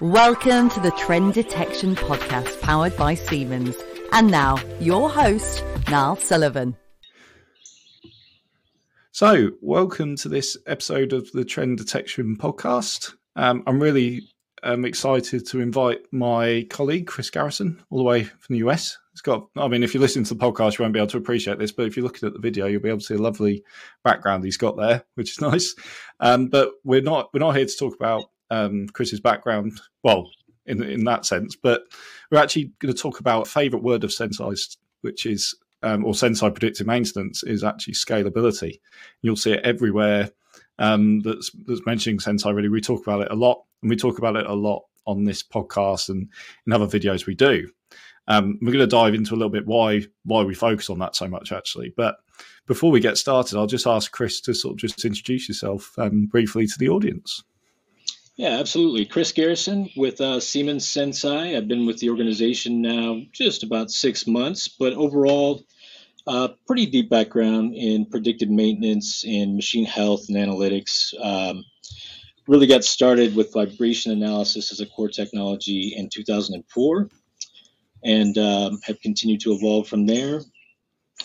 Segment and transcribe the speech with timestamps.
[0.00, 3.76] Welcome to the Trend Detection Podcast powered by Siemens.
[4.10, 6.76] And now, your host, Niall Sullivan.
[9.12, 13.14] So, welcome to this episode of the Trend Detection Podcast.
[13.36, 14.28] Um, I'm really
[14.64, 18.98] um, excited to invite my colleague, Chris Garrison, all the way from the US.
[19.12, 21.18] It's got, I mean, if you listen to the podcast, you won't be able to
[21.18, 23.18] appreciate this, but if you're looking at the video, you'll be able to see a
[23.18, 23.62] lovely
[24.02, 25.76] background he's got there, which is nice.
[26.18, 29.80] Um, but we're not, we're not here to talk about um, Chris's background.
[30.02, 30.30] Well,
[30.66, 31.82] in in that sense, but
[32.30, 36.12] we're actually going to talk about a favourite word of Senseye's, which is um, or
[36.12, 38.80] Senseye predictive maintenance, is actually scalability.
[39.22, 40.30] You'll see it everywhere.
[40.78, 42.54] Um, that's that's mentioning Senseye.
[42.54, 45.24] Really, we talk about it a lot, and we talk about it a lot on
[45.24, 46.28] this podcast and
[46.66, 47.68] in other videos we do.
[48.26, 51.14] Um, we're going to dive into a little bit why why we focus on that
[51.14, 51.92] so much, actually.
[51.96, 52.16] But
[52.66, 56.26] before we get started, I'll just ask Chris to sort of just introduce yourself um,
[56.26, 57.44] briefly to the audience.
[58.36, 59.04] Yeah, absolutely.
[59.04, 61.56] Chris Garrison with uh, Siemens Senseye.
[61.56, 65.64] I've been with the organization now just about six months, but overall,
[66.26, 71.14] uh, pretty deep background in predictive maintenance and machine health and analytics.
[71.22, 71.64] Um,
[72.48, 77.08] really got started with vibration analysis as a core technology in 2004
[78.02, 80.40] and um, have continued to evolve from there,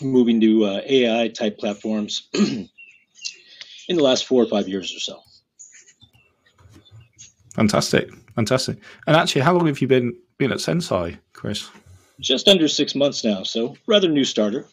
[0.00, 2.68] moving to uh, AI type platforms in
[3.88, 5.20] the last four or five years or so.
[7.54, 8.78] Fantastic, fantastic.
[9.06, 11.70] And actually, how long have you been been at Senseye, Chris?
[12.20, 14.66] Just under six months now, so rather new starter.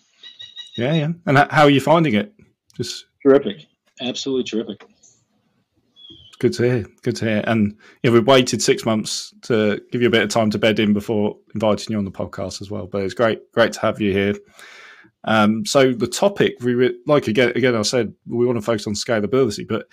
[0.78, 1.09] Yeah, yeah.
[1.25, 2.33] And how are you finding it?
[2.75, 3.66] Just terrific,
[4.02, 4.86] absolutely terrific.
[6.39, 6.86] Good to hear.
[7.02, 7.44] Good to hear.
[7.48, 10.78] And yeah, we waited six months to give you a bit of time to bed
[10.80, 12.86] in before inviting you on the podcast as well.
[12.86, 14.36] But it's great, great to have you here.
[15.23, 18.86] Um, so the topic we re- like again, again, I said we want to focus
[18.86, 19.88] on scalability, but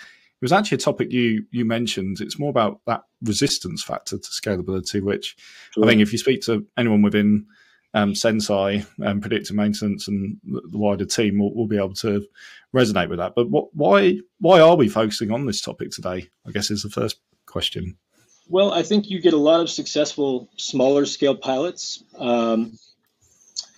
[0.45, 2.21] was actually a topic you you mentioned.
[2.21, 5.37] It's more about that resistance factor to scalability, which
[5.73, 5.85] sure.
[5.85, 7.47] I think if you speak to anyone within
[7.95, 12.27] um, Senseye and predictive maintenance and the wider team, will will be able to
[12.75, 13.35] resonate with that.
[13.35, 16.29] But what, why why are we focusing on this topic today?
[16.47, 17.17] I guess is the first
[17.47, 17.97] question.
[18.47, 22.05] Well, I think you get a lot of successful smaller scale pilots.
[22.19, 22.79] Um,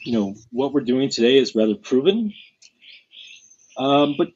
[0.04, 2.32] you know what we're doing today is rather proven,
[3.76, 4.28] um, but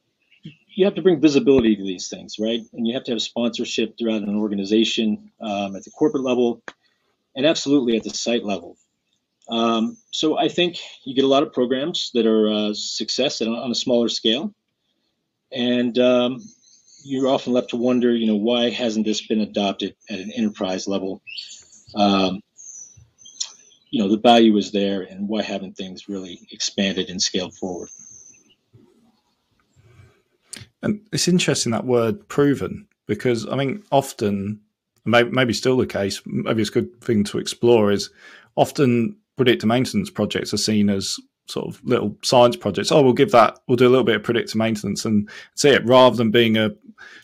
[0.73, 2.61] you have to bring visibility to these things, right?
[2.73, 6.61] And you have to have sponsorship throughout an organization um, at the corporate level
[7.35, 8.77] and absolutely at the site level.
[9.49, 13.71] Um, so I think you get a lot of programs that are uh, success on
[13.71, 14.53] a smaller scale,
[15.51, 16.39] and um,
[17.03, 20.87] you're often left to wonder, you know, why hasn't this been adopted at an enterprise
[20.87, 21.21] level?
[21.95, 22.41] Um,
[23.89, 27.89] you know, the value is there, and why haven't things really expanded and scaled forward?
[30.83, 34.59] And it's interesting that word proven because I mean, often,
[35.05, 38.09] maybe, still the case, maybe it's a good thing to explore is
[38.55, 42.91] often predictive maintenance projects are seen as sort of little science projects.
[42.91, 45.85] Oh, we'll give that, we'll do a little bit of predictive maintenance and see it
[45.85, 46.71] rather than being a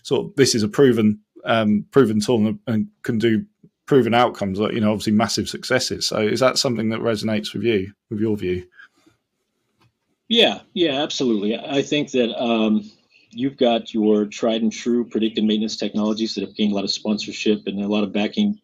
[0.03, 3.45] sort of this is a proven, um, proven tool and, and can do
[3.85, 6.07] proven outcomes, you know, obviously massive successes.
[6.07, 8.67] So is that something that resonates with you, with your view?
[10.27, 11.57] Yeah, yeah, absolutely.
[11.57, 12.91] I think that um,
[13.31, 16.91] you've got your tried and true predictive maintenance technologies that have gained a lot of
[16.91, 18.59] sponsorship and a lot of backing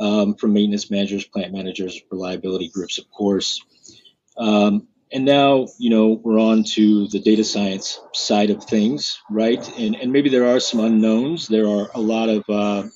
[0.00, 3.60] um, from maintenance managers, plant managers, reliability groups, of course.
[4.36, 9.66] Um, and now, you know, we're on to the data science side of things, right?
[9.78, 11.48] And, and maybe there are some unknowns.
[11.48, 12.88] There are a lot of uh,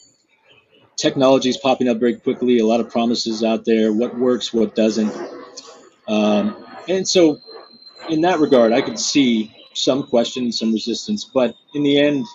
[0.97, 5.13] technologies popping up very quickly, a lot of promises out there, what works, what doesn't.
[6.07, 7.41] Um, and so,
[8.09, 12.27] in that regard, I could see some question, some resistance, but in the end,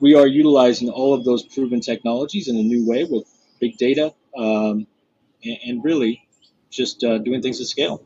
[0.00, 3.24] we are utilizing all of those proven technologies in a new way with
[3.60, 4.86] big data um,
[5.44, 6.22] and, and, really
[6.70, 8.02] just uh, doing things at scale.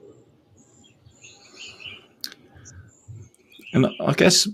[3.72, 4.48] And I guess,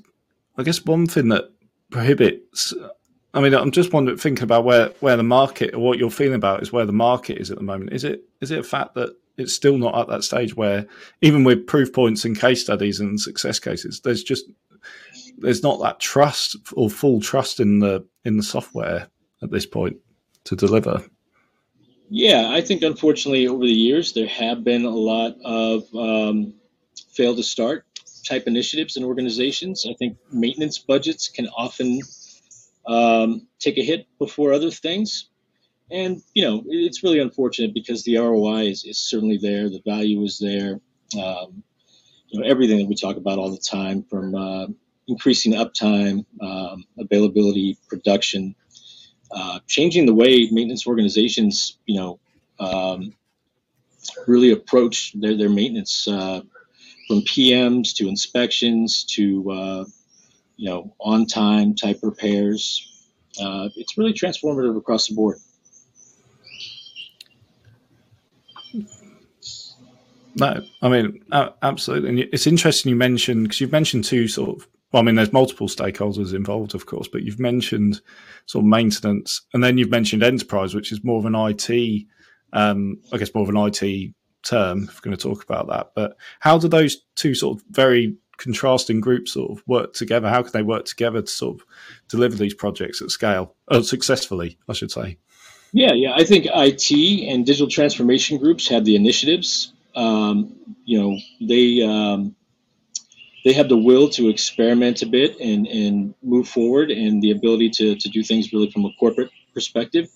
[0.59, 1.51] I guess one thing that
[1.91, 2.75] prohibits.
[3.33, 6.35] I mean, I'm just wondering, thinking about where, where the market or what you're feeling
[6.35, 7.93] about is where the market is at the moment.
[7.93, 10.87] Is it is it a fact that it's still not at that stage where
[11.23, 14.47] even with proof points and case studies and success cases there's just
[15.39, 19.09] there's not that trust or full trust in the in the software
[19.43, 19.97] at this point
[20.45, 21.03] to deliver.
[22.09, 26.55] Yeah i think unfortunately over the years there have been a lot of um,
[27.13, 27.85] fail to start
[28.31, 29.87] type initiatives and organizations.
[29.89, 32.01] I think maintenance budgets can often
[32.87, 35.30] um, take a hit before other things
[35.91, 40.23] and you know it's really unfortunate because the ROI is, is certainly there, the value
[40.23, 40.81] is there.
[41.19, 41.63] Um,
[42.29, 44.67] you know everything that we talk about all the time, from uh,
[45.09, 48.55] increasing uptime, um, availability, production,
[49.33, 52.19] uh, changing the way maintenance organizations, you know,
[52.59, 53.15] um,
[54.27, 56.41] really approach their, their maintenance uh,
[57.09, 59.85] from PMs to inspections to, uh,
[60.57, 62.87] you know, on time type repairs.
[63.41, 65.39] Uh, it's really transformative across the board.
[70.37, 72.09] No, I mean, absolutely.
[72.09, 75.33] And it's interesting you mentioned, because you've mentioned two sort of well, I mean, there's
[75.33, 78.01] multiple stakeholders involved, of course, but you've mentioned
[78.47, 82.07] sort of maintenance, and then you've mentioned enterprise, which is more of an IT,
[82.53, 84.13] um, I guess, more of an IT
[84.43, 84.85] term.
[84.85, 88.17] If we're going to talk about that, but how do those two sort of very
[88.37, 90.29] contrasting groups sort of work together?
[90.29, 91.67] How can they work together to sort of
[92.09, 95.19] deliver these projects at scale, uh, successfully, I should say?
[95.73, 96.15] Yeah, yeah.
[96.17, 99.73] I think IT and digital transformation groups have the initiatives.
[99.95, 102.35] Um, you know, they um,
[103.45, 107.71] they have the will to experiment a bit and, and move forward and the ability
[107.71, 110.09] to, to do things really from a corporate perspective.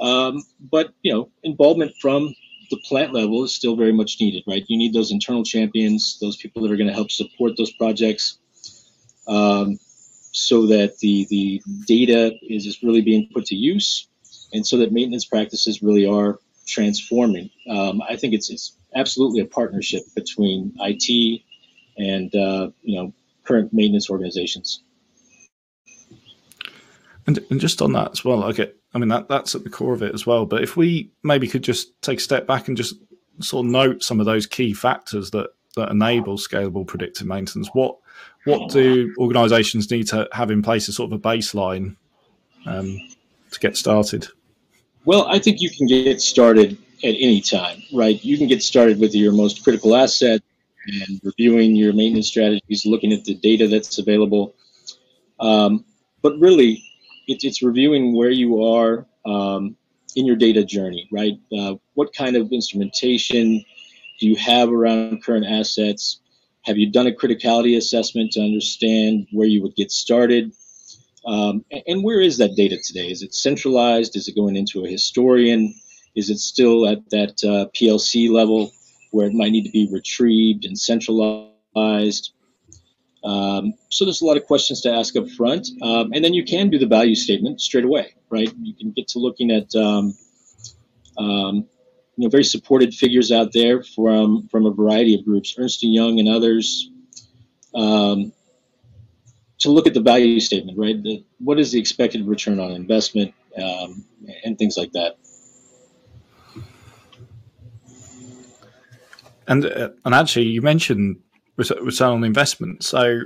[0.00, 2.34] Um, but, you know, involvement from
[2.70, 4.64] the plant level is still very much needed, right?
[4.68, 8.38] You need those internal champions, those people that are going to help support those projects
[9.26, 9.78] um,
[10.32, 14.08] so that the, the data is, is really being put to use
[14.52, 17.50] and so that maintenance practices really are transforming.
[17.68, 21.42] Um, I think it's, it's absolutely a partnership between IT
[21.98, 23.12] and uh, you know
[23.44, 24.82] current maintenance organizations.
[27.26, 29.94] And, and just on that as well, okay, I mean that that's at the core
[29.94, 30.46] of it as well.
[30.46, 32.96] But if we maybe could just take a step back and just
[33.40, 37.96] sort of note some of those key factors that that enable scalable predictive maintenance, what
[38.44, 41.96] what do organisations need to have in place as sort of a baseline
[42.66, 42.98] um,
[43.52, 44.28] to get started?
[45.04, 48.22] Well, I think you can get started at any time, right?
[48.24, 50.42] You can get started with your most critical asset,
[50.86, 54.54] and reviewing your maintenance strategies, looking at the data that's available.
[55.40, 55.84] Um,
[56.22, 56.82] but really,
[57.26, 59.76] it, it's reviewing where you are um,
[60.16, 61.38] in your data journey, right?
[61.56, 63.64] Uh, what kind of instrumentation
[64.20, 66.20] do you have around current assets?
[66.62, 70.52] Have you done a criticality assessment to understand where you would get started?
[71.24, 73.08] Um, and, where is that data today?
[73.08, 74.16] Is it centralized?
[74.16, 75.72] Is it going into a historian?
[76.16, 78.72] Is it still at that uh, PLC level?
[79.12, 82.32] where it might need to be retrieved and centralized.
[83.22, 86.44] Um, so there's a lot of questions to ask up front, um, and then you
[86.44, 88.52] can do the value statement straight away, right?
[88.60, 90.16] You can get to looking at um,
[91.18, 91.68] um
[92.16, 96.18] you know very supported figures out there from from a variety of groups, Ernst Young
[96.18, 96.90] and others,
[97.74, 98.32] um,
[99.62, 101.00] to look at the value statement, right?
[101.02, 104.04] The, what is the expected return on investment um,
[104.44, 105.16] and things like that.
[109.48, 111.18] And uh, and actually, you mentioned
[111.56, 112.84] return on investment.
[112.84, 113.20] So,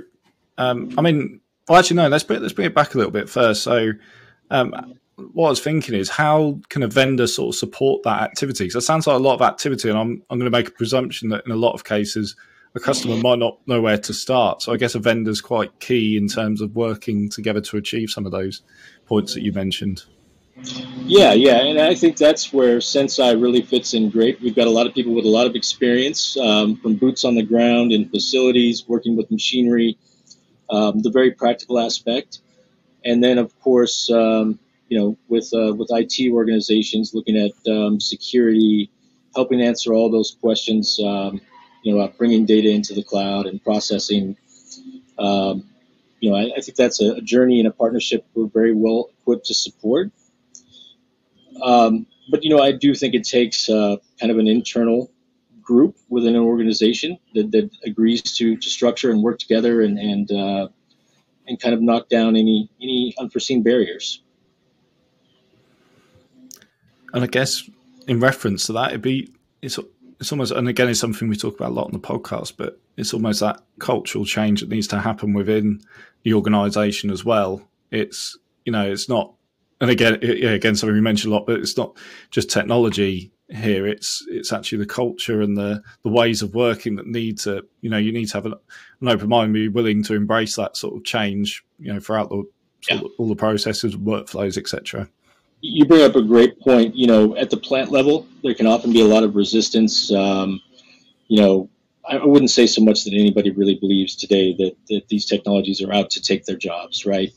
[0.57, 2.07] um, I mean, well, actually, no.
[2.07, 3.63] Let's bring let's bring it back a little bit first.
[3.63, 3.91] So,
[4.49, 4.95] um,
[5.33, 8.65] what I was thinking is, how can a vendor sort of support that activity?
[8.65, 10.71] Because it sounds like a lot of activity, and I'm I'm going to make a
[10.71, 12.35] presumption that in a lot of cases,
[12.77, 14.61] a customer might not know where to start.
[14.61, 18.25] So, I guess a vendor's quite key in terms of working together to achieve some
[18.25, 18.61] of those
[19.05, 20.03] points that you mentioned.
[21.05, 24.41] Yeah, yeah, and I think that's where Senseye really fits in great.
[24.41, 27.35] We've got a lot of people with a lot of experience um, from boots on
[27.35, 29.97] the ground in facilities, working with machinery,
[30.69, 32.39] um, the very practical aspect,
[33.05, 34.59] and then of course, um,
[34.89, 38.89] you know, with uh, with IT organizations looking at um, security,
[39.35, 40.99] helping answer all those questions.
[41.83, 44.37] You know, about bringing data into the cloud and processing.
[45.17, 45.69] Um,
[46.19, 49.09] you know, I, I think that's a, a journey and a partnership we're very well
[49.21, 50.11] equipped to support.
[51.61, 55.11] Um, but you know, I do think it takes uh, kind of an internal
[55.61, 60.31] group within an organization that, that agrees to, to structure and work together and and
[60.31, 60.67] uh,
[61.47, 64.21] and kind of knock down any any unforeseen barriers.
[67.13, 67.69] And I guess
[68.07, 69.31] in reference to that, it'd be
[69.61, 69.79] it's
[70.19, 72.79] it's almost and again it's something we talk about a lot on the podcast, but
[72.97, 75.81] it's almost that cultural change that needs to happen within
[76.23, 77.61] the organisation as well.
[77.91, 79.33] It's you know it's not
[79.79, 81.97] and again, yeah, again, something we mentioned a lot, but it's not
[82.31, 83.85] just technology here.
[83.85, 87.89] It's it's actually the culture and the the ways of working that need to, you
[87.89, 88.55] know, you need to have an,
[89.01, 92.43] an open mind, be willing to embrace that sort of change, you know, throughout the
[92.89, 93.01] yeah.
[93.17, 95.07] all the processes, workflows, etc.
[95.61, 96.95] You bring up a great point.
[96.95, 100.11] You know, at the plant level, there can often be a lot of resistance.
[100.11, 100.61] Um,
[101.27, 101.69] you know,
[102.07, 105.93] I wouldn't say so much that anybody really believes today that, that these technologies are
[105.93, 107.31] out to take their jobs, right?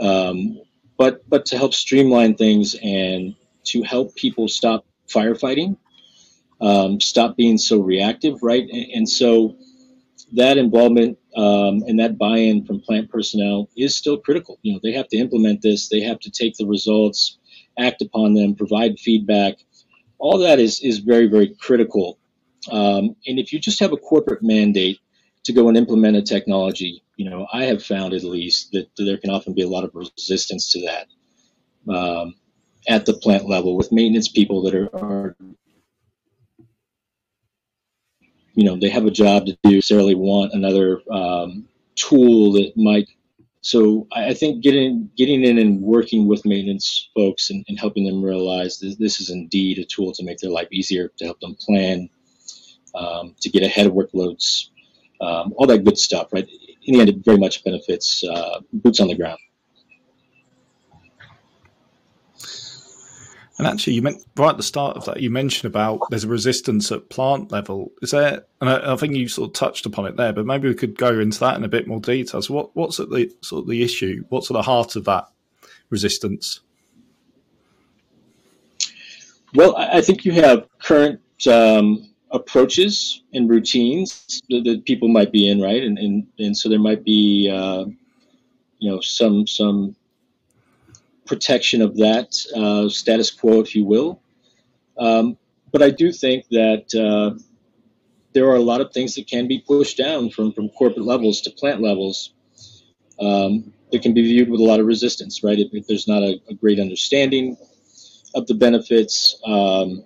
[0.00, 0.60] Um,
[0.96, 5.76] but but to help streamline things and to help people stop firefighting,
[6.60, 8.62] um, stop being so reactive, right?
[8.62, 9.56] And, and, so
[10.34, 14.58] that involvement um, and that buy-in from plant personnel is still critical.
[14.62, 15.88] You know, they have to implement this.
[15.88, 17.38] They have to take the results,
[17.78, 19.56] act upon them, provide feedback.
[20.18, 22.18] All that is is very very critical.
[22.70, 24.98] Um, and if you just have a corporate mandate
[25.44, 29.18] to go and implement a technology, you know, I have found at least that there
[29.18, 31.06] can often be a lot of resistance to that
[31.88, 32.34] um,
[32.88, 35.36] at the plant level with maintenance people that are, are
[38.54, 41.66] you know they have a job to do necessarily want another um,
[41.96, 43.08] tool that might
[43.64, 48.22] so I think getting getting in and working with maintenance folks and, and helping them
[48.22, 51.56] realize that this is indeed a tool to make their life easier, to help them
[51.58, 52.10] plan,
[52.94, 54.68] um, to get ahead of workloads,
[55.22, 56.46] um, all that good stuff, right?
[56.82, 59.38] In the end, it very much benefits uh, boots on the ground.
[63.56, 66.28] And actually, you meant right at the start of that, you mentioned about there's a
[66.28, 67.92] resistance at plant level.
[68.02, 68.44] Is there?
[68.60, 70.98] And I, I, think you sort of touched upon it there, but maybe we could
[70.98, 72.42] go into that in a bit more detail.
[72.42, 74.24] So, what, what's at the sort of the issue?
[74.28, 75.28] What's at the heart of that
[75.88, 76.60] resistance?
[79.54, 85.48] Well, I think you have current um, approaches and routines that, that, people might be
[85.48, 85.80] in, right?
[85.80, 87.84] And and, and so there might be, uh,
[88.80, 89.94] you know, some some
[91.26, 94.20] protection of that uh, status quo, if you will.
[94.98, 95.36] Um,
[95.72, 97.38] but I do think that uh,
[98.32, 101.40] there are a lot of things that can be pushed down from, from corporate levels
[101.42, 102.32] to plant levels
[103.20, 105.58] um, that can be viewed with a lot of resistance, right?
[105.58, 107.56] If, if there's not a, a, great understanding
[108.34, 109.40] of the benefits.
[109.46, 110.04] Um,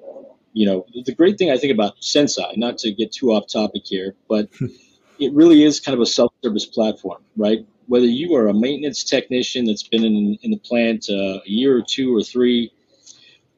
[0.52, 3.82] you know, the great thing I think about Senseye, not to get too off topic
[3.84, 4.48] here, but
[5.18, 7.66] it really is kind of a self service platform, right?
[7.88, 11.76] whether you are a maintenance technician that's been in, in the plant uh, a year
[11.76, 12.70] or two or three,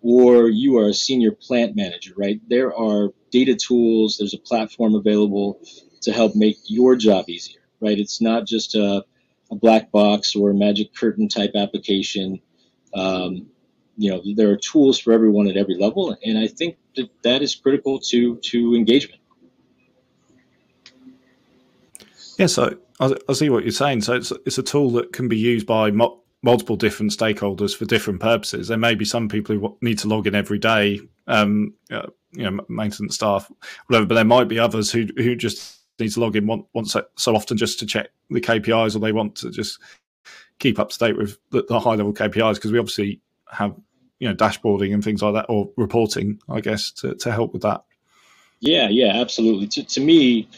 [0.03, 2.41] or you are a senior plant manager, right?
[2.49, 5.61] There are data tools, there's a platform available
[6.03, 7.99] to help make your job easier, right?
[7.99, 9.05] It's not just a,
[9.51, 12.41] a black box or a magic curtain type application.
[12.95, 13.49] Um,
[13.99, 17.43] you know, there are tools for everyone at every level, and I think that that
[17.43, 19.20] is critical to to engagement.
[22.41, 24.01] Yeah, so I, I see what you're saying.
[24.01, 27.85] So it's it's a tool that can be used by mo- multiple different stakeholders for
[27.85, 28.69] different purposes.
[28.69, 32.51] There may be some people who need to log in every day, um, uh, you
[32.51, 33.53] know, maintenance staff,
[33.89, 34.07] whatever.
[34.07, 37.37] But there might be others who who just need to log in once, once so
[37.37, 39.79] often just to check the KPIs, or they want to just
[40.59, 43.21] keep up to date with the, the high level KPIs because we obviously
[43.51, 43.77] have
[44.19, 47.61] you know dashboarding and things like that, or reporting, I guess, to to help with
[47.65, 47.85] that.
[48.61, 49.67] Yeah, yeah, absolutely.
[49.69, 50.49] To, to me,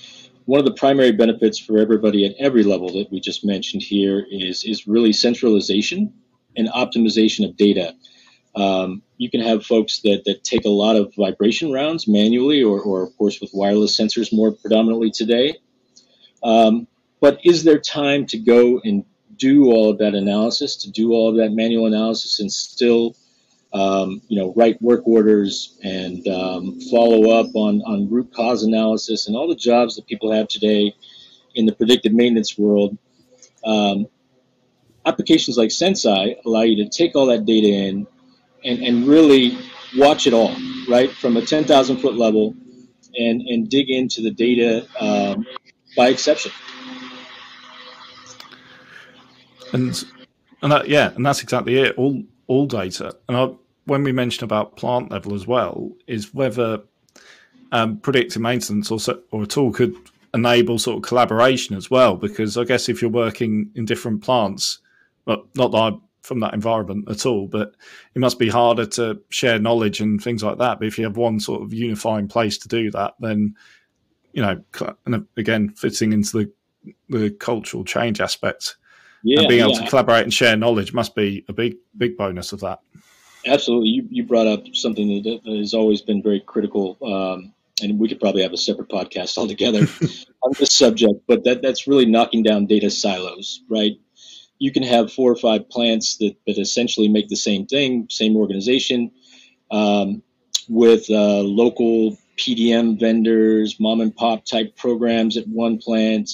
[0.46, 4.26] one of the primary benefits for everybody at every level that we just mentioned here
[4.30, 6.12] is is really centralization
[6.56, 7.94] and optimization of data.
[8.54, 12.80] Um, you can have folks that, that take a lot of vibration rounds manually or,
[12.80, 15.54] or of course with wireless sensors more predominantly today.
[16.42, 16.87] Um,
[17.20, 19.04] but is there time to go and
[19.37, 23.16] do all of that analysis, to do all of that manual analysis and still
[23.73, 29.26] um, you know, write work orders and um, follow up on, on root cause analysis
[29.26, 30.95] and all the jobs that people have today
[31.55, 32.97] in the predictive maintenance world.
[33.64, 34.07] Um,
[35.07, 38.07] applications like Senseye allow you to take all that data in
[38.64, 39.59] and, and really
[39.97, 40.55] watch it all,
[40.88, 42.55] right, from a 10,000 foot level
[43.17, 45.47] and, and dig into the data um,
[45.97, 46.52] by exception.
[49.73, 50.05] And
[50.61, 51.97] and that, yeah, and that's exactly it.
[51.97, 53.17] All all data.
[53.29, 53.59] And
[53.92, 56.80] when we mention about plant level as well, is whether
[57.72, 58.99] um, predictive maintenance or,
[59.32, 59.94] or a tool could
[60.32, 62.16] enable sort of collaboration as well.
[62.16, 64.78] Because I guess if you're working in different plants,
[65.26, 67.75] well, not that I'm from that environment at all, but
[68.14, 70.78] it must be harder to share knowledge and things like that.
[70.78, 73.56] But if you have one sort of unifying place to do that, then
[74.32, 74.64] you know,
[75.04, 78.76] and again, fitting into the the cultural change aspect,
[79.22, 79.82] yeah, and being able yeah.
[79.82, 82.80] to collaborate and share knowledge must be a big big bonus of that.
[83.46, 83.88] Absolutely.
[83.88, 86.96] You, you brought up something that has always been very critical.
[87.02, 89.80] Um, and we could probably have a separate podcast altogether
[90.42, 93.92] on this subject, but that, that's really knocking down data silos, right?
[94.58, 98.37] You can have four or five plants that, that essentially make the same thing, same
[98.37, 99.11] organization,
[99.70, 100.22] um,
[100.68, 106.30] with uh, local PDM vendors, mom and pop type programs at one plant.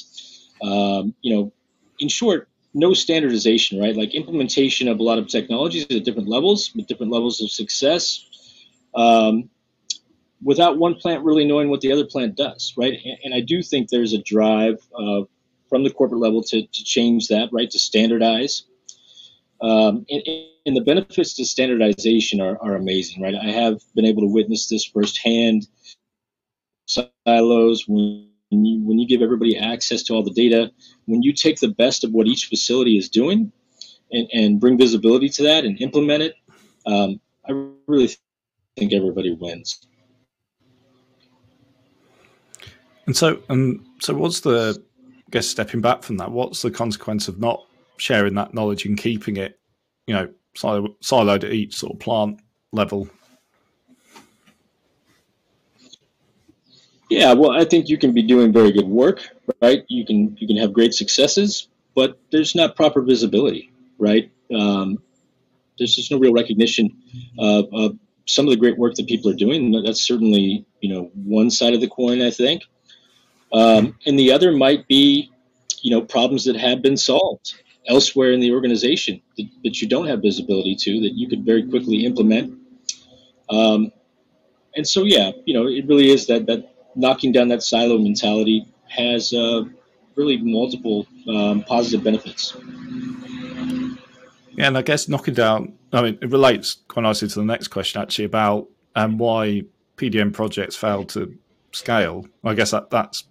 [0.63, 1.53] Um, you know,
[1.99, 3.97] in short, no standardization, right?
[3.97, 8.25] Like implementation of a lot of technologies at different levels, with different levels of success,
[8.95, 9.51] um,
[10.43, 12.95] without one plant really knowing what the other plant does, right?
[13.05, 15.23] And, and I do think there's a drive uh,
[15.69, 17.71] from the corporate level to, to change that, right?
[17.71, 18.65] To standardize.
[19.61, 20.23] Um, and,
[20.67, 23.35] and, the benefits to standardization are, are amazing, right?
[23.35, 25.67] I have been able to witness this firsthand.
[26.87, 30.71] Silos when you, when you give everybody access to all the data,
[31.07, 33.53] when you take the best of what each facility is doing
[34.11, 36.35] and, and bring visibility to that and implement it,
[36.87, 37.53] um, I
[37.87, 38.11] really
[38.77, 39.87] think everybody wins.
[43.07, 46.31] And so, and so, what's the, I guess, stepping back from that?
[46.31, 47.65] What's the consequence of not
[47.97, 49.59] sharing that knowledge and keeping it,
[50.07, 52.41] you know, silo, siloed at each sort of plant
[52.73, 53.09] level?
[57.11, 59.27] Yeah, well, I think you can be doing very good work,
[59.63, 59.85] right?
[59.89, 64.31] You can you can have great successes, but there's not proper visibility, right?
[64.55, 64.99] Um,
[65.79, 66.97] there's just no real recognition
[67.39, 69.83] of, of some of the great work that people are doing.
[69.85, 72.63] That's certainly you know one side of the coin, I think.
[73.53, 75.31] Um, and the other might be,
[75.81, 77.55] you know, problems that have been solved
[77.87, 81.67] elsewhere in the organization that, that you don't have visibility to that you could very
[81.67, 82.59] quickly implement.
[83.49, 83.91] Um,
[84.77, 88.67] and so, yeah, you know, it really is that that knocking down that silo mentality
[88.89, 89.63] has uh,
[90.17, 92.57] really multiple um, positive benefits.
[94.57, 97.69] Yeah, and I guess knocking down, I mean, it relates quite nicely to the next
[97.69, 99.63] question actually about um, why
[99.97, 101.39] PDM projects fail to
[101.73, 102.27] scale.
[102.45, 103.25] I guess that that's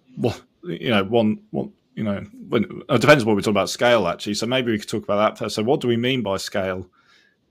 [0.64, 4.34] you know, one, one, you know, when, it depends what we talk about scale actually.
[4.34, 5.56] So maybe we could talk about that first.
[5.56, 6.88] So, what do we mean by scale?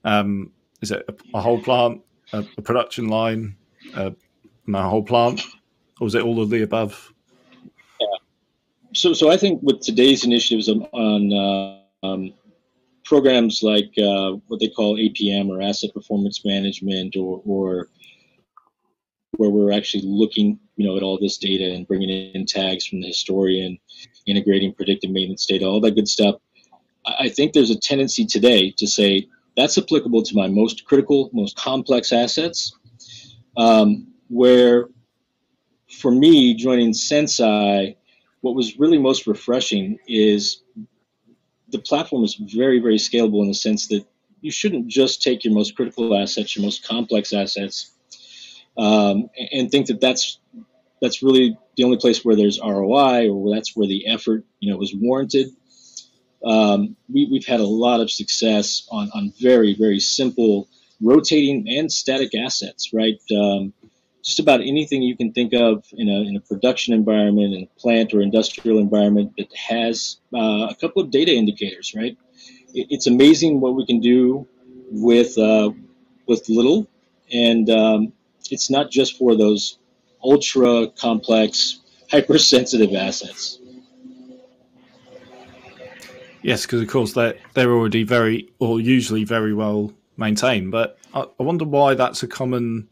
[0.04, 2.00] Um, is it a, a whole plant,
[2.32, 3.56] a, a production line,
[3.94, 4.12] a,
[4.72, 5.42] a, whole plant,
[6.00, 7.12] or is it all of the above?
[8.00, 8.06] Yeah.
[8.94, 12.32] So, so I think with today's initiatives on, on uh, um,
[13.04, 17.88] programs like uh, what they call APM or asset performance management, or, or
[19.36, 23.00] where we're actually looking, you know, at all this data and bringing in tags from
[23.00, 23.78] the historian,
[24.26, 26.36] integrating predictive maintenance data, all that good stuff.
[27.06, 31.56] I think there's a tendency today to say that's applicable to my most critical, most
[31.56, 32.76] complex assets.
[33.56, 34.88] Um, where,
[35.90, 37.96] for me, joining Senseye,
[38.40, 40.62] what was really most refreshing is
[41.70, 44.04] the platform is very, very scalable in the sense that
[44.40, 47.92] you shouldn't just take your most critical assets, your most complex assets,
[48.76, 50.38] um, and think that that's
[51.00, 54.76] that's really the only place where there's ROI or that's where the effort you know
[54.76, 55.48] was warranted.
[56.44, 60.68] Um, we, have had a lot of success on, on very very simple
[61.00, 63.20] rotating and static assets, right?
[63.36, 63.72] Um,
[64.24, 67.80] just about anything you can think of in a, in a production environment, in a
[67.80, 72.16] plant or industrial environment that has uh, a couple of data indicators, right?
[72.74, 74.46] It, it's amazing what we can do
[74.90, 75.70] with uh,
[76.26, 76.88] with little,
[77.32, 78.12] and um,
[78.50, 79.78] it's not just for those
[80.22, 83.58] ultra complex, hypersensitive assets.
[86.42, 90.70] Yes, because of course they're they're already very or usually very well maintained.
[90.70, 92.88] But I, I wonder why that's a common.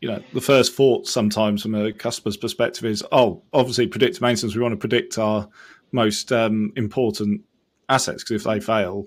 [0.00, 4.54] You know, the first thought sometimes from a customer's perspective is, oh, obviously predictive maintenance.
[4.54, 5.48] We want to predict our
[5.92, 7.42] most um, important
[7.88, 9.06] assets because if they fail,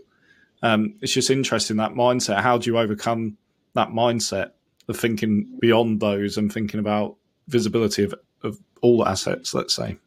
[0.63, 2.41] um, it's just interesting that mindset.
[2.41, 3.37] How do you overcome
[3.73, 4.51] that mindset
[4.87, 7.15] of thinking beyond those and thinking about
[7.47, 9.97] visibility of, of all assets, let's say.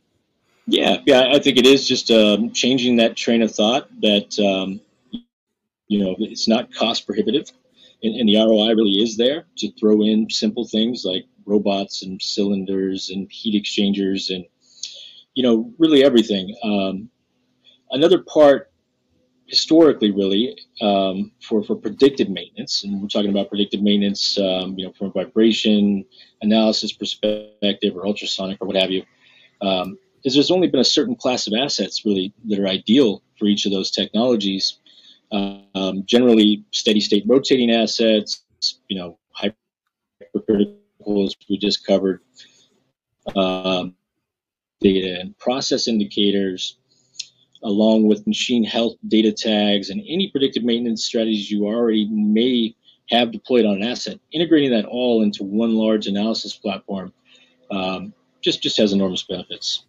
[0.66, 4.81] Yeah, yeah, I think it is just um, changing that train of thought that um,
[5.88, 7.50] you know it's not cost prohibitive,
[8.04, 12.20] and, and, the ROI really is there to throw in simple things like robots and
[12.20, 14.44] cylinders and heat exchangers and
[15.34, 16.54] you know really everything.
[16.62, 17.10] Um,
[17.90, 18.70] another part
[19.46, 24.86] historically really um, for, for predictive maintenance and we're talking about predictive maintenance um, you
[24.86, 26.04] know from a vibration
[26.40, 29.02] analysis perspective or ultrasonic or what have you
[29.60, 33.44] um, is there's only been a certain class of assets really that are ideal for
[33.44, 34.78] each of those technologies
[35.35, 38.44] um, generally steady state rotating assets
[38.88, 42.20] you know hypercritical as we just covered
[43.37, 43.94] um,
[44.81, 46.79] data and process indicators
[47.62, 52.75] along with machine health data tags and any predictive maintenance strategies you already may
[53.11, 57.12] have deployed on an asset, integrating that all into one large analysis platform
[57.70, 59.85] um, just just has enormous benefits.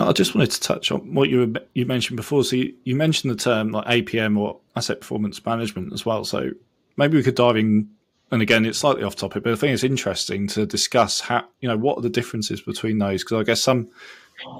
[0.00, 2.44] I just wanted to touch on what you you mentioned before.
[2.44, 6.24] So you, you mentioned the term like APM or asset performance management as well.
[6.24, 6.50] So
[6.96, 7.88] maybe we could dive in
[8.30, 11.68] and again, it's slightly off topic, but I think it's interesting to discuss how you
[11.68, 13.88] know what are the differences between those because I guess some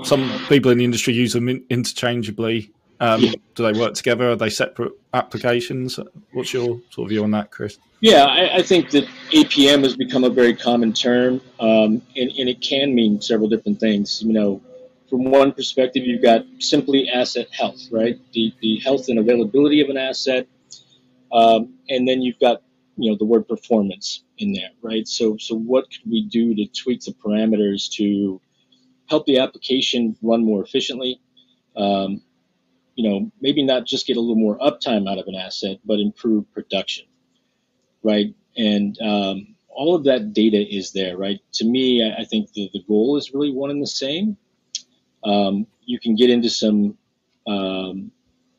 [0.04, 2.72] some people in the industry use them interchangeably.
[3.00, 3.20] Um,
[3.54, 4.30] do they work together?
[4.30, 6.00] Are they separate applications?
[6.32, 7.78] What's your sort of view on that, Chris?
[8.00, 12.48] Yeah, I, I think that APM has become a very common term, um, and, and
[12.48, 14.20] it can mean several different things.
[14.22, 14.62] You know,
[15.08, 18.18] from one perspective, you've got simply asset health, right?
[18.32, 20.46] The, the health and availability of an asset.
[21.32, 22.62] Um, and then you've got
[22.96, 25.06] you know the word performance in there, right?
[25.06, 28.40] So so what could we do to tweak the parameters to
[29.08, 31.20] help the application run more efficiently?
[31.76, 32.22] Um,
[32.96, 36.00] you know, maybe not just get a little more uptime out of an asset, but
[36.00, 37.06] improve production,
[38.02, 38.34] right?
[38.56, 41.38] And um, all of that data is there, right?
[41.54, 44.36] To me, I, I think the, the goal is really one and the same.
[45.28, 46.96] Um, you can get into some,
[47.46, 48.10] um,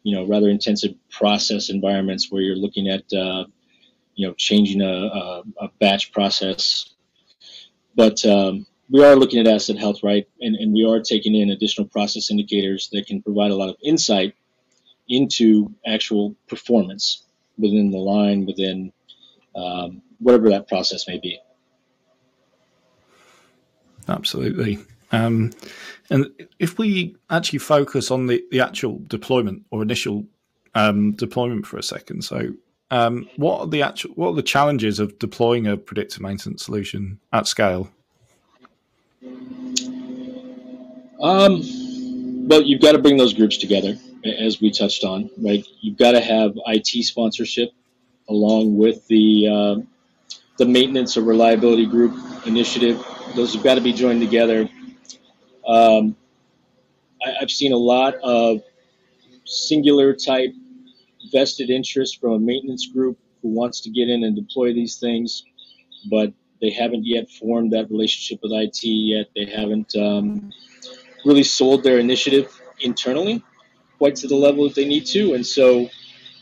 [0.04, 3.46] you know, rather intensive process environments where you're looking at, uh,
[4.16, 6.94] you know, changing a, a, a batch process.
[7.96, 10.28] But um, we are looking at asset health, right?
[10.42, 13.76] And, and we are taking in additional process indicators that can provide a lot of
[13.84, 14.36] insight
[15.08, 17.24] into actual performance
[17.58, 18.94] within the line, within
[19.56, 21.40] um, whatever that process may be.
[24.08, 24.80] Absolutely.
[25.12, 25.52] Um,
[26.10, 26.28] and
[26.60, 30.26] if we actually focus on the, the actual deployment or initial
[30.76, 32.54] um, deployment for a second, so
[32.92, 37.20] um, what are the actual what are the challenges of deploying a predictive maintenance solution
[37.34, 37.90] at scale?
[41.22, 41.62] Um,
[42.48, 45.66] well, you've got to bring those groups together, as we touched on, right?
[45.82, 47.72] You've got to have IT sponsorship
[48.28, 49.76] along with the uh,
[50.58, 53.04] the maintenance or reliability group initiative.
[53.36, 54.70] Those have got to be joined together.
[55.70, 56.16] Um,
[57.24, 58.62] I, have seen a lot of
[59.46, 60.52] singular type
[61.32, 65.44] vested interest from a maintenance group who wants to get in and deploy these things,
[66.10, 69.28] but they haven't yet formed that relationship with IT yet.
[69.36, 70.52] They haven't um,
[71.24, 73.44] really sold their initiative internally
[74.00, 75.34] quite to the level that they need to.
[75.34, 75.88] And so,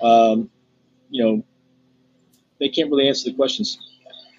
[0.02, 0.50] um,
[1.10, 1.44] you know,
[2.60, 3.78] they can't really answer the questions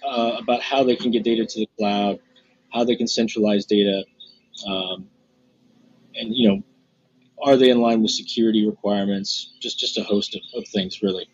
[0.06, 2.20] uh, about how they can get data to the cloud,
[2.72, 4.04] how they can centralize data,
[4.66, 5.08] um,
[6.14, 6.62] and you know,
[7.42, 9.54] are they in line with security requirements?
[9.60, 11.28] Just just a host of, of things, really.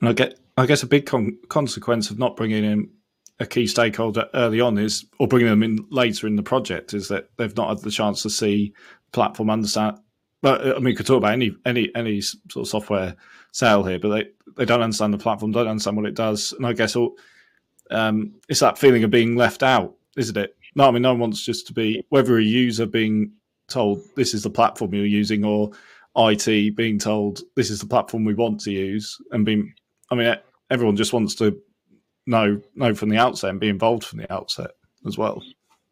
[0.00, 2.90] And I get, I guess, a big con- consequence of not bringing in
[3.38, 7.08] a key stakeholder early on is, or bringing them in later in the project, is
[7.08, 8.72] that they've not had the chance to see
[9.12, 9.98] platform understand.
[10.40, 13.14] But I mean, we could talk about any any any sort of software
[13.52, 14.24] sale here, but they,
[14.56, 17.14] they don't understand the platform, don't understand what it does, and I guess all,
[17.90, 20.56] um, it's that feeling of being left out, isn't it?
[20.74, 23.32] No, I mean, no one wants just to be whether a user being
[23.68, 25.70] told this is the platform you're using, or
[26.16, 29.72] IT being told this is the platform we want to use, and being,
[30.10, 30.34] I mean,
[30.70, 31.58] everyone just wants to
[32.26, 34.70] know know from the outset and be involved from the outset
[35.06, 35.42] as well.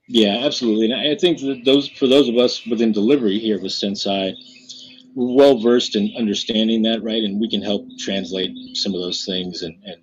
[0.09, 3.73] Yeah, absolutely, and I think that those for those of us within delivery here with
[3.73, 4.35] Senseye,
[5.15, 7.23] we're well versed in understanding that, right?
[7.23, 10.03] And we can help translate some of those things and, and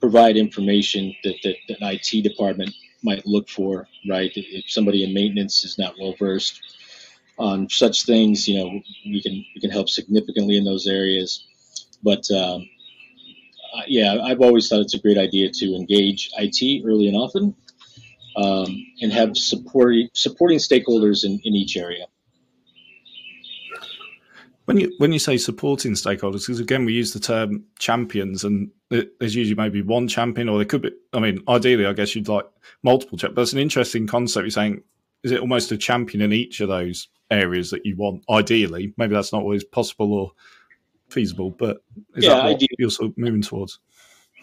[0.00, 2.74] provide information that, that, that an IT department
[3.06, 4.30] might look for, right?
[4.34, 6.60] If somebody in maintenance is not well versed
[7.38, 11.46] on such things, you know, we can we can help significantly in those areas.
[12.02, 12.68] But um,
[13.74, 17.54] uh, yeah, I've always thought it's a great idea to engage IT early and often,
[18.36, 18.66] um,
[19.00, 22.06] and have supporting supporting stakeholders in, in each area.
[24.66, 28.70] When you when you say supporting stakeholders, because again we use the term champions, and
[28.90, 30.90] there's usually maybe one champion, or there could be.
[31.12, 32.46] I mean, ideally, I guess you'd like
[32.82, 33.36] multiple champions.
[33.36, 34.42] That's an interesting concept.
[34.42, 34.82] You're saying
[35.22, 38.24] is it almost a champion in each of those areas that you want?
[38.30, 40.32] Ideally, maybe that's not always possible or
[41.10, 41.78] feasible, but
[42.14, 43.78] is yeah, that what you're sort of moving towards?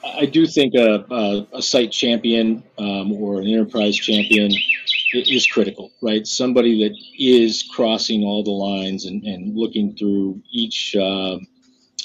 [0.03, 4.51] I do think a, a, a site champion um, or an enterprise champion
[5.13, 6.25] is critical, right?
[6.25, 11.37] Somebody that is crossing all the lines and, and looking through each uh,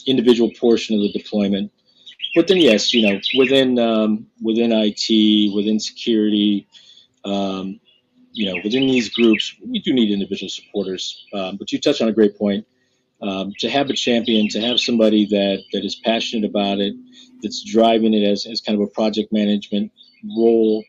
[0.06, 1.72] individual portion of the deployment.
[2.34, 6.68] But then, yes, you know, within um, within IT, within security,
[7.24, 7.80] um,
[8.32, 11.26] you know, within these groups, we do need individual supporters.
[11.32, 12.66] Um, but you touched on a great point.
[13.20, 16.94] Um, to have a champion, to have somebody that that is passionate about it,
[17.42, 19.90] that's driving it as, as kind of a project management
[20.36, 20.84] role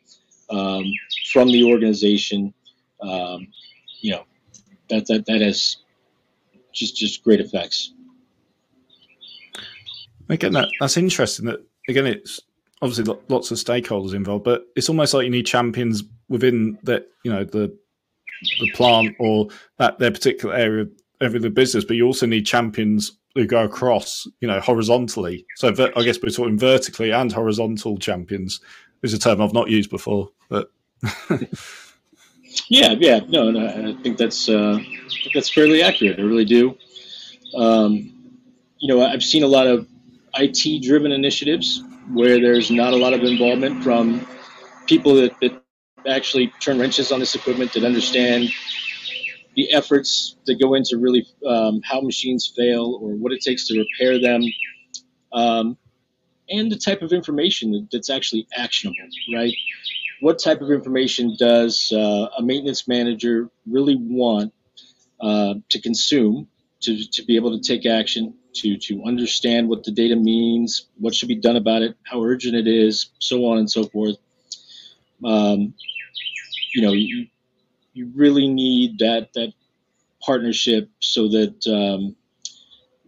[0.49, 0.83] um,
[1.31, 2.53] from the organization.
[3.01, 3.47] Um,
[4.01, 4.23] you know,
[4.89, 5.77] that, that, that has
[6.73, 7.93] just, just great effects.
[10.29, 12.39] Again, that, that's interesting that, again, it's
[12.81, 17.31] obviously lots of stakeholders involved, but it's almost like you need champions within that, you
[17.31, 17.75] know, the,
[18.59, 20.85] the plant or that their particular area
[21.21, 25.45] of the business, but you also need champions who go across, you know, horizontally.
[25.55, 28.61] So I guess we're talking vertically and horizontal champions.
[29.01, 30.71] Is a term I've not used before, but
[32.69, 34.79] yeah, yeah, no, no, I think that's uh,
[35.33, 36.19] that's fairly accurate.
[36.19, 36.77] I really do.
[37.55, 38.25] Um,
[38.79, 39.87] you know, I've seen a lot of
[40.35, 41.83] IT-driven initiatives
[42.13, 44.27] where there's not a lot of involvement from
[44.87, 45.63] people that, that
[46.07, 48.49] actually turn wrenches on this equipment that understand
[49.55, 53.79] the efforts that go into really um, how machines fail or what it takes to
[53.79, 54.41] repair them.
[55.33, 55.77] um,
[56.49, 58.97] and the type of information that's actually actionable,
[59.33, 59.53] right?
[60.21, 64.53] What type of information does uh, a maintenance manager really want
[65.21, 66.47] uh, to consume
[66.81, 71.13] to, to be able to take action, to, to understand what the data means, what
[71.13, 74.15] should be done about it, how urgent it is, so on and so forth.
[75.23, 75.73] Um,
[76.73, 77.27] you know, you,
[77.93, 79.53] you really need that, that
[80.21, 82.15] partnership so that um,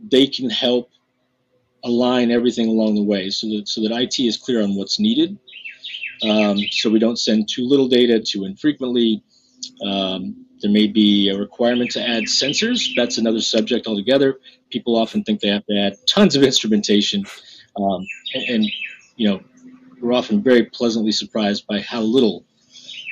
[0.01, 0.89] they can help
[1.83, 5.37] align everything along the way so that so that IT is clear on what's needed.
[6.23, 9.23] Um, so we don't send too little data too infrequently.
[9.85, 12.89] Um, there may be a requirement to add sensors.
[12.95, 14.39] That's another subject altogether.
[14.69, 17.23] People often think they have to add tons of instrumentation,
[17.79, 18.65] um, and, and
[19.15, 19.41] you know
[20.01, 22.43] we're often very pleasantly surprised by how little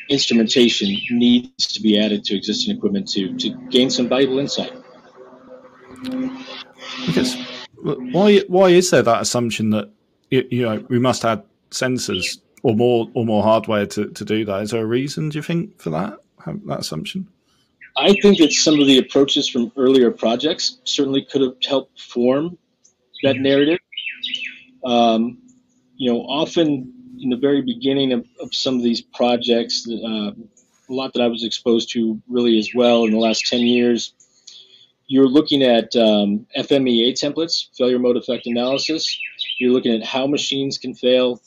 [0.10, 4.74] instrumentation needs to be added to existing equipment to, to gain some valuable insight.
[7.06, 7.36] Because
[7.82, 9.90] why why is there that assumption that
[10.30, 14.46] you, you know we must add sensors or more or more hardware to, to do
[14.46, 14.64] that?
[14.64, 16.20] Is there a reason do you think for that
[16.66, 17.28] that assumption?
[17.98, 22.58] I think that some of the approaches from earlier projects certainly could have helped form
[23.24, 23.80] that narrative.
[24.86, 25.40] Um,
[25.98, 30.94] you know, often in the very beginning of, of some of these projects, uh, a
[30.94, 34.14] lot that I was exposed to really as well in the last 10 years,
[35.08, 39.20] you're looking at um, FMEA templates, failure mode effect analysis.
[39.60, 41.42] You're looking at how machines can fail,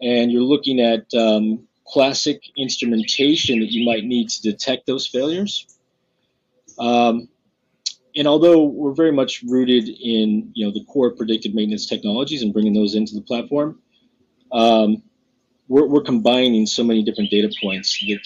[0.00, 5.66] and you're looking at um, classic instrumentation that you might need to detect those failures.
[6.78, 7.28] Um,
[8.14, 12.52] and although we're very much rooted in you know the core predictive maintenance technologies and
[12.52, 13.78] bringing those into the platform,
[14.52, 15.02] um,
[15.68, 18.20] we're, we're combining so many different data points that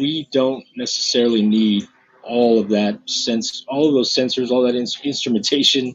[0.00, 1.86] we don't necessarily need
[2.22, 5.94] all of that sense, all of those sensors, all that in- instrumentation.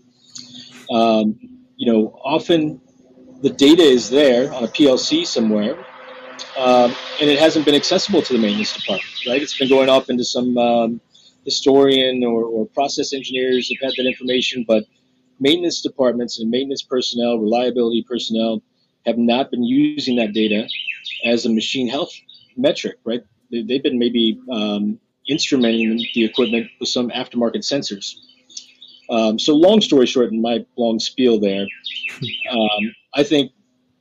[0.92, 1.38] Um,
[1.76, 2.82] you know, often
[3.42, 5.78] the data is there on a PLC somewhere,
[6.58, 9.42] um, and it hasn't been accessible to the maintenance department, right?
[9.42, 11.02] It's been going off into some um,
[11.46, 14.86] historian or, or process engineers have had that information, but
[15.40, 18.62] maintenance departments and maintenance personnel, reliability personnel,
[19.06, 20.68] have not been using that data
[21.24, 22.12] as a machine health
[22.58, 23.22] metric, right?
[23.52, 28.16] They, have been maybe um, instrumenting the equipment with some aftermarket sensors.
[29.10, 31.66] Um, so, long story short, in my long spiel there,
[32.52, 33.52] um, I think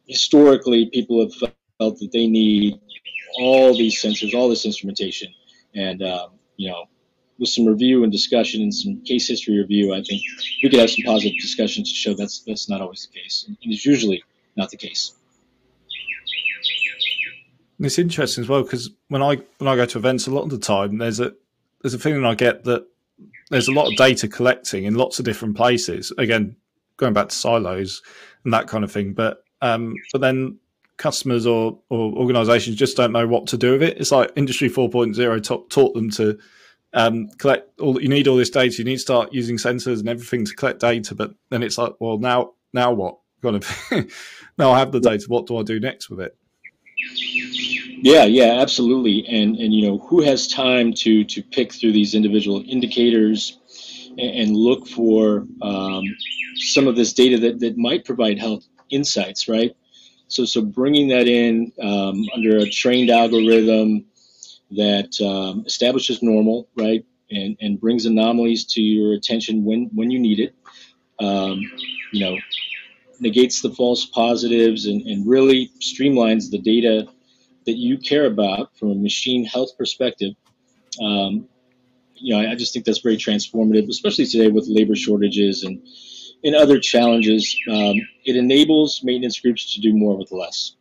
[0.07, 2.81] historically people have felt that they need
[3.39, 5.33] all these sensors, all this instrumentation,
[5.75, 6.87] and um, you know,
[7.39, 10.23] with some review and discussion and some case history review, I think
[10.63, 13.57] we could have some positive discussions to show that's that's not always the case, and
[13.63, 14.23] it's usually
[14.57, 15.13] not the case.
[17.79, 20.51] It's interesting as well because when I when I go to events, a lot of
[20.51, 21.33] the time there's a
[21.83, 22.87] there's a feeling I get that
[23.51, 26.13] there's a lot of data collecting in lots of different places.
[26.19, 26.57] Again,
[26.97, 28.03] going back to silos
[28.45, 29.13] and that kind of thing.
[29.13, 30.59] But um, but then
[30.97, 33.99] customers or, or organizations just don't know what to do with it.
[33.99, 36.39] It's like Industry 4.0 taught, taught them to
[36.95, 38.01] um, collect all.
[38.01, 38.79] You need all this data.
[38.79, 41.15] You need to start using sensors and everything to collect data.
[41.15, 43.19] But then it's like, well, now now what?
[43.43, 43.91] Kind of
[44.59, 45.27] now I have the data.
[45.29, 46.37] What do I do next with it?
[47.97, 49.27] Yeah, yeah, absolutely.
[49.29, 53.59] And and you know, who has time to to pick through these individual indicators
[54.19, 56.03] and, and look for um,
[56.57, 59.75] some of this data that that might provide health insights, right?
[60.29, 64.07] So so bringing that in um, under a trained algorithm
[64.73, 70.19] that um, establishes normal, right, and and brings anomalies to your attention when when you
[70.19, 70.55] need it.
[71.21, 71.61] Um,
[72.13, 72.37] you know,
[73.21, 77.09] negates the false positives and, and really streamlines the data
[77.67, 80.35] that you care about from a machine health perspective,
[81.03, 81.49] um,
[82.15, 85.87] you know, I, just think that's very transformative, especially today with labor shortages and
[86.45, 87.57] and other challenges.
[87.71, 90.77] Um, it enables maintenance groups to do more with less.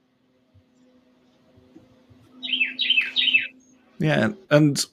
[3.98, 4.86] Yeah, and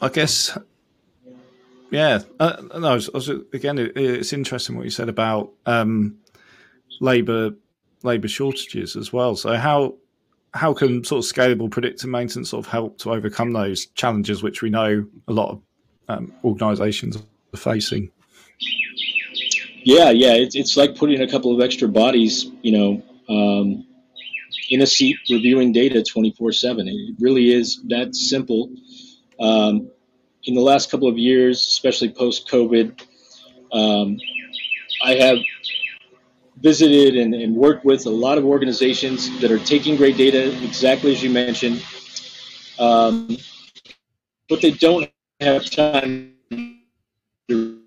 [0.00, 0.58] I guess,
[1.90, 6.18] yeah, uh, no, I was, was, again, it, it's interesting what you said about um,
[7.00, 7.52] labor
[8.02, 9.36] labor shortages as well.
[9.36, 9.94] So how
[10.54, 14.62] how can sort of scalable predictive maintenance sort of help to overcome those challenges which
[14.62, 15.62] we know a lot of
[16.08, 18.10] um, organizations are facing?
[19.84, 23.86] Yeah, yeah, it's, it's like putting a couple of extra bodies, you know, um,
[24.68, 26.88] in a seat reviewing data 24 7.
[26.88, 28.70] It really is that simple.
[29.38, 29.90] Um,
[30.44, 33.00] in the last couple of years, especially post COVID,
[33.72, 34.16] um,
[35.04, 35.38] I have
[36.56, 41.12] visited and, and worked with a lot of organizations that are taking great data, exactly
[41.12, 41.84] as you mentioned,
[42.78, 43.36] um,
[44.48, 46.34] but they don't have time
[47.48, 47.80] to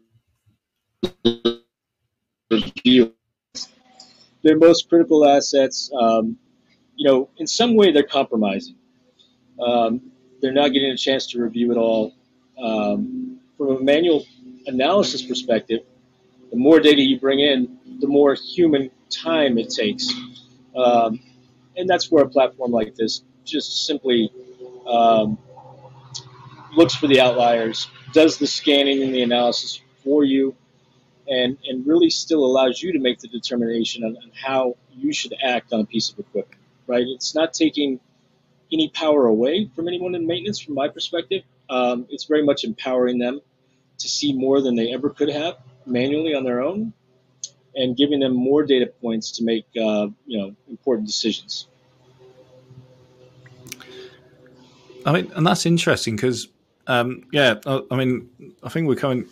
[2.52, 3.14] review.
[4.44, 6.38] their most critical assets, um,
[6.96, 8.76] you know, in some way they're compromising.
[9.60, 12.14] Um, they're not getting a chance to review it all.
[12.62, 14.26] Um, from a manual
[14.68, 15.82] analysis perspective,
[16.52, 20.12] the more data you bring in, the more human time it takes.
[20.76, 21.20] Um,
[21.76, 24.32] and that's where a platform like this just simply
[24.88, 25.38] um,
[26.76, 30.56] looks for the outliers, does the scanning and the analysis for you,
[31.28, 35.34] and, and really still allows you to make the determination on, on how you should
[35.44, 37.06] act on a piece of equipment, right?
[37.08, 38.00] It's not taking
[38.72, 41.44] any power away from anyone in maintenance from my perspective.
[41.70, 43.42] Um, it's very much empowering them
[44.00, 46.94] to see more than they ever could have manually on their own
[47.76, 51.68] and giving them more data points to make uh, you know important decisions.
[55.06, 56.48] I mean, and that's interesting because,
[56.88, 58.30] um, yeah, I, I, mean,
[58.64, 59.26] I think we're coming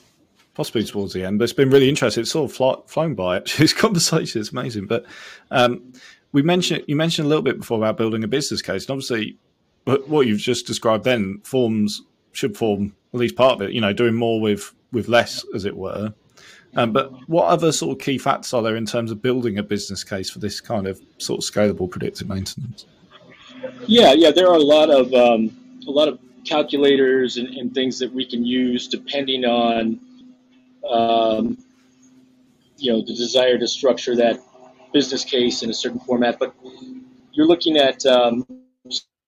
[0.54, 2.22] possibly towards the end, but it's been really interesting.
[2.22, 3.64] It's sort of fly, flown by actually.
[3.64, 5.06] This conversation is amazing, but
[5.52, 5.94] um,
[6.32, 9.38] we mentioned you mentioned a little bit before about building a business case, and obviously,
[9.86, 13.72] what you've just described then forms should form at least part of it.
[13.74, 16.14] You know, doing more with with less, as it were.
[16.78, 19.64] Um, but what other sort of key facts are there in terms of building a
[19.64, 22.86] business case for this kind of sort of scalable predictive maintenance?
[23.88, 28.00] Yeah, yeah, there are a lot of um, a lot of calculators and, and, things
[28.00, 30.00] that we can use depending on
[30.90, 31.58] um,
[32.78, 34.40] you know the desire to structure that
[34.94, 36.38] business case in a certain format.
[36.38, 36.54] But
[37.34, 38.46] you're looking at um,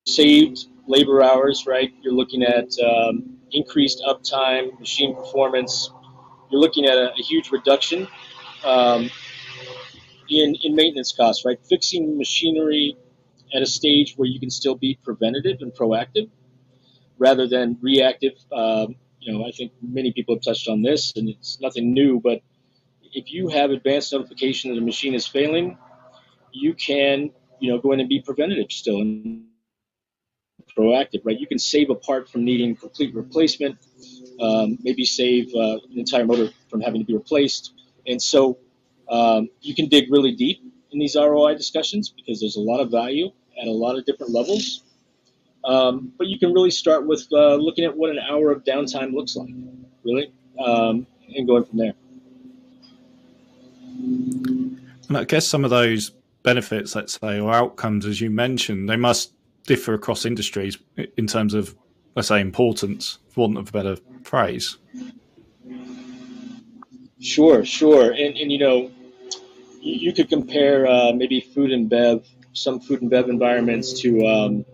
[0.06, 1.92] saved labor hours, right?
[2.02, 5.90] You're looking at um, increased uptime, machine performance.
[6.50, 8.08] You're looking at a, a huge reduction
[8.64, 9.10] um,
[10.30, 11.60] in in maintenance costs, right?
[11.70, 12.98] Fixing machinery
[13.54, 16.30] at a stage where you can still be preventative and proactive
[17.18, 18.34] rather than reactive.
[18.52, 22.22] Um, you know, I think many people have touched on this, and it's nothing new.
[22.24, 22.42] But
[23.14, 25.78] if you have advanced notification that a machine is failing,
[26.52, 29.46] you can, you know, go in and be preventative still and
[30.78, 31.40] proactive, right?
[31.40, 33.78] You can save a part from needing complete replacement,
[34.41, 37.73] um, maybe save uh, an entire motor from having to be replaced,
[38.08, 38.58] and so
[39.10, 42.91] um, you can dig really deep in these ROI discussions because there's a lot of
[42.91, 44.84] value at a lot of different levels.
[45.63, 49.13] Um, but you can really start with uh, looking at what an hour of downtime
[49.13, 49.49] looks like,
[50.04, 51.93] really, um, and going from there.
[55.10, 56.12] And I guess some of those
[56.43, 59.34] benefits, let's say, or outcomes, as you mentioned, they must
[59.65, 60.78] differ across industries
[61.17, 61.75] in terms of,
[62.20, 64.78] let's say, importance, for want of a better phrase.
[67.22, 68.12] Sure, sure.
[68.12, 68.92] And, and you know,
[69.80, 74.28] you, you could compare uh, maybe food and bev, some food and bev environments to,
[74.28, 74.66] um,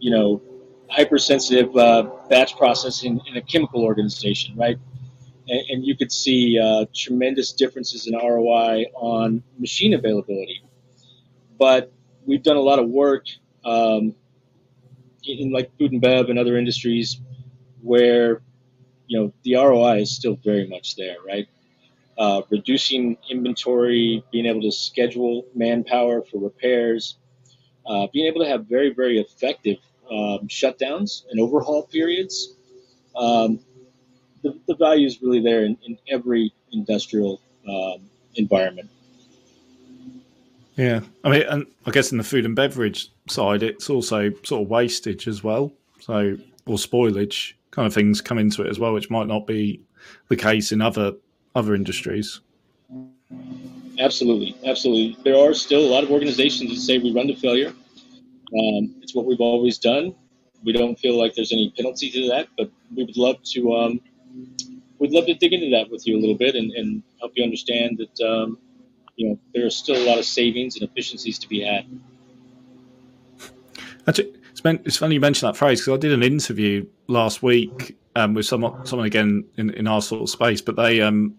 [0.00, 0.42] you know,
[0.88, 4.76] hypersensitive uh, batch processing in a chemical organization, right?
[5.46, 10.60] And, and you could see uh, tremendous differences in ROI on machine availability.
[11.56, 11.92] But
[12.26, 13.26] we've done a lot of work
[13.64, 14.16] um,
[15.26, 17.20] in like food and bev and other industries
[17.82, 18.42] where
[19.06, 21.46] you know the ROI is still very much there, right?
[22.16, 27.16] Uh, reducing inventory, being able to schedule manpower for repairs,
[27.86, 29.78] uh, being able to have very very effective
[30.10, 32.54] um, shutdowns and overhaul periods.
[33.16, 33.60] Um,
[34.42, 38.90] the, the value is really there in, in every industrial um, environment.
[40.76, 44.62] Yeah, I mean, and I guess in the food and beverage side, it's also sort
[44.62, 48.92] of wastage as well, so or spoilage kind of things come into it as well,
[48.92, 49.80] which might not be
[50.28, 51.12] the case in other
[51.54, 52.40] other industries.
[53.98, 55.16] Absolutely, absolutely.
[55.22, 57.68] There are still a lot of organizations that say we run to failure.
[57.68, 60.14] Um, it's what we've always done.
[60.64, 63.74] We don't feel like there's any penalty to that, but we would love to.
[63.74, 64.00] Um,
[64.98, 67.44] we'd love to dig into that with you a little bit and, and help you
[67.44, 68.58] understand that um,
[69.16, 71.86] you know there are still a lot of savings and efficiencies to be had.
[74.06, 77.96] Actually, it's, it's funny you mentioned that phrase because I did an interview last week
[78.16, 81.36] um, with someone, someone again in, in our sort of space, but they um,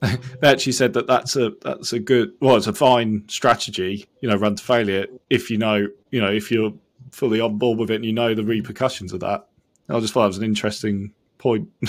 [0.00, 4.28] they actually said that that's a that's a good well it's a fine strategy you
[4.28, 6.72] know run to failure if you know you know if you're
[7.12, 9.46] fully on board with it and you know the repercussions of that
[9.90, 11.68] i just thought it was an interesting point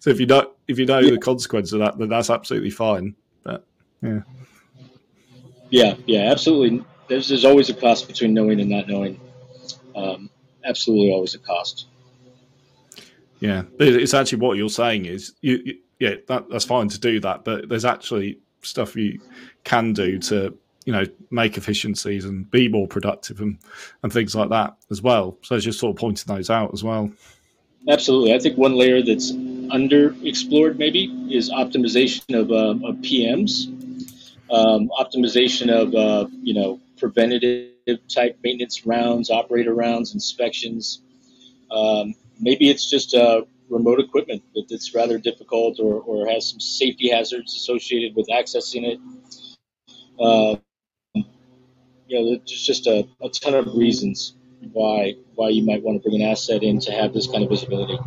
[0.00, 1.10] so if you don't if you know yeah.
[1.10, 3.14] the consequence of that then that's absolutely fine
[4.06, 4.20] yeah
[5.70, 9.20] yeah yeah absolutely there's, there's always a cost between knowing and not knowing
[9.94, 10.30] um,
[10.64, 11.86] absolutely always a cost
[13.40, 17.20] yeah it's actually what you're saying is you, you yeah, that, that's fine to do
[17.20, 19.20] that, but there's actually stuff you
[19.64, 23.58] can do to you know make efficiencies and be more productive and
[24.02, 25.38] and things like that as well.
[25.42, 27.10] So it's just sort of pointing those out as well.
[27.88, 33.72] Absolutely, I think one layer that's underexplored maybe is optimization of, uh, of PMs.
[34.50, 37.72] Um, optimization of uh, you know preventative
[38.08, 41.02] type maintenance rounds, operator rounds, inspections.
[41.70, 47.10] Um, maybe it's just uh, remote equipment that's rather difficult or, or has some safety
[47.10, 49.00] hazards associated with accessing it.
[50.18, 50.56] Uh,
[52.08, 54.34] you know, there's just a, a ton of reasons
[54.72, 57.50] why why you might want to bring an asset in to have this kind of
[57.50, 57.98] visibility.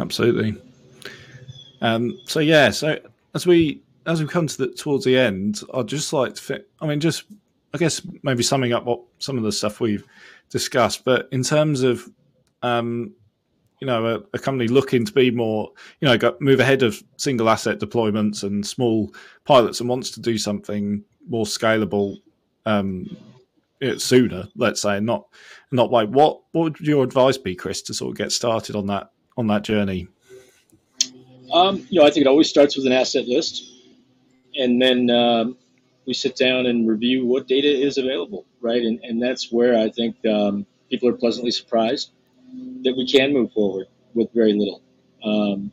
[0.00, 0.60] Absolutely.
[1.80, 2.98] Um, so yeah, so
[3.34, 6.42] as we as we come to the towards the end, I'd just like to.
[6.42, 7.24] Fit, I mean, just
[7.74, 10.04] I guess maybe summing up what some of the stuff we've
[10.48, 12.08] discussed, but in terms of
[12.62, 13.12] um,
[13.80, 17.00] you know a, a, company looking to be more you know go, move ahead of
[17.18, 19.12] single asset deployments and small
[19.44, 22.16] pilots and wants to do something more scalable
[22.64, 23.14] um,
[23.98, 25.26] sooner, let's say, not
[25.70, 28.86] not like what what would your advice be, Chris, to sort of get started on
[28.86, 30.08] that on that journey?
[31.52, 33.77] Um, you know, I think it always starts with an asset list,
[34.58, 35.56] and then um,
[36.06, 38.82] we sit down and review what data is available, right?
[38.82, 42.10] And and that's where I think um, people are pleasantly surprised
[42.84, 44.82] that we can move forward with very little.
[45.24, 45.72] Um,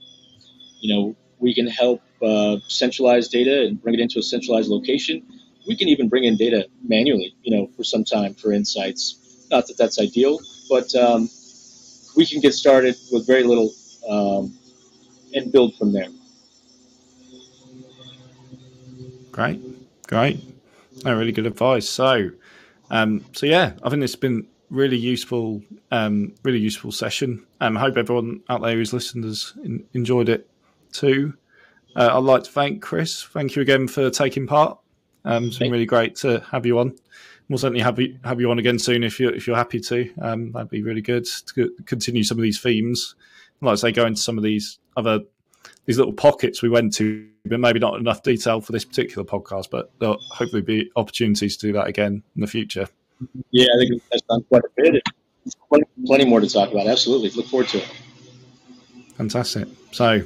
[0.81, 5.23] you know, we can help uh, centralize data and bring it into a centralized location
[5.67, 9.47] we can even bring in data manually, you know, for some time for insights.
[9.49, 11.29] Not that that's ideal, but um,
[12.15, 13.71] we can get started with very little
[14.07, 14.57] um,
[15.33, 16.07] and build from there.
[19.35, 19.59] Great,
[20.07, 20.39] great.
[21.03, 21.89] No, really good advice.
[21.89, 22.29] So,
[22.89, 25.61] um, so yeah, I think it's been really useful,
[25.91, 27.45] um, really useful session.
[27.59, 30.49] Um, I hope everyone out there who's listened has in, enjoyed it
[30.93, 31.33] too.
[31.97, 33.23] Uh, I'd like to thank Chris.
[33.23, 34.79] Thank you again for taking part.
[35.25, 36.95] Um, it's been really great to have you on.
[37.49, 40.13] We'll certainly have you have you on again soon if you're if you're happy to.
[40.21, 43.15] Um, that'd be really good to continue some of these themes.
[43.59, 45.19] Like I say, go into some of these other
[45.85, 49.69] these little pockets we went to, but maybe not enough detail for this particular podcast.
[49.69, 52.87] But there'll hopefully be opportunities to do that again in the future.
[53.51, 55.03] Yeah, I think that's done quite a bit.
[55.69, 56.87] Plenty, plenty more to talk about.
[56.87, 57.91] Absolutely, look forward to it.
[59.15, 59.67] Fantastic.
[59.91, 60.23] So,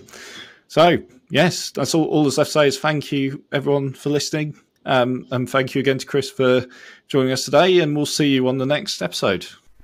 [0.68, 0.97] so
[1.30, 2.05] yes, that's all.
[2.05, 4.57] All that's left to say is thank you everyone for listening.
[4.86, 6.66] Um, and thank you again to Chris for
[7.07, 9.45] joining us today, and we'll see you on the next episode.